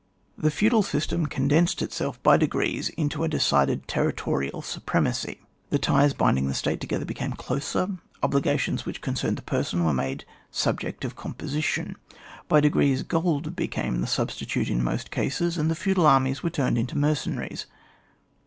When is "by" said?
2.23-2.35, 12.47-12.59